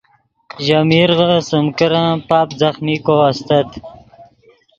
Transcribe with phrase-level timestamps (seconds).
[0.65, 3.69] ژے میرغے سیم کرن پاپ ځخمیکو استت